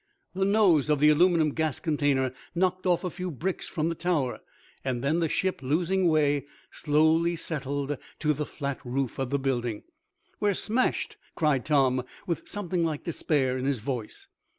[0.33, 4.39] The nose of the aluminum gas container knocked off a few bricks from the tower,
[4.83, 9.83] and then, the ship losing way, slowly settled to the flat roof of the building.
[10.39, 14.27] "We're smashed!" cried Tom, with something like despair in his voice.